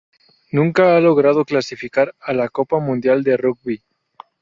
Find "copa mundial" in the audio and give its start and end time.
2.49-3.21